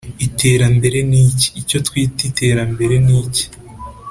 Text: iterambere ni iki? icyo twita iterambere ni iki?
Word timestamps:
iterambere 0.25 0.97
ni 1.09 1.19
iki? 1.29 1.47
icyo 1.61 1.77
twita 1.87 2.21
iterambere 2.29 2.95
ni 3.05 3.13
iki? 3.21 3.45